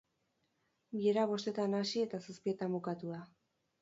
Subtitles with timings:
[0.95, 3.21] Bilera bostetan hasi, eta zazpietan bukatu da.